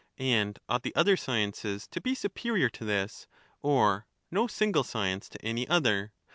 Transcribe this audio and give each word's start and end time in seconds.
And 0.17 0.57
ought 0.67 0.81
the 0.81 0.95
other 0.95 1.15
sciences 1.15 1.87
to 1.89 2.01
be 2.01 2.15
superior 2.15 2.69
to 2.71 2.83
this, 2.83 3.27
STtAMCBm, 3.63 3.69
or 3.69 4.07
no 4.31 4.47
single 4.47 4.83
science 4.83 5.29
to 5.29 5.45
any 5.45 5.67
other 5.67 6.11